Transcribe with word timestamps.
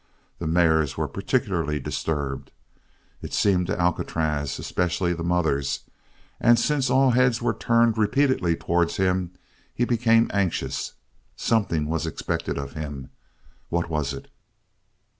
The 0.39 0.47
mares 0.47 0.97
were 0.97 1.07
particularly 1.07 1.79
disturbed, 1.79 2.51
it 3.21 3.33
seemed 3.33 3.67
to 3.67 3.79
Alcatraz, 3.79 4.57
especially 4.57 5.13
the 5.13 5.23
mothers; 5.23 5.81
and 6.39 6.57
since 6.57 6.89
all 6.89 7.11
heads 7.11 7.39
were 7.39 7.53
turned 7.53 7.99
repeatedly 7.99 8.55
towards 8.55 8.97
him 8.97 9.29
he 9.75 9.85
became 9.85 10.31
anxious. 10.33 10.93
Something 11.35 11.85
was 11.85 12.07
expected 12.07 12.57
of 12.57 12.73
him. 12.73 13.11
What 13.69 13.89
was 13.91 14.11
it? 14.11 14.27